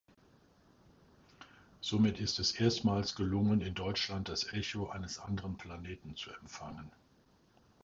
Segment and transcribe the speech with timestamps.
[1.79, 6.91] Somit ist es erstmals gelungen, in Deutschland das Echo eines anderen Planeten zu empfangen.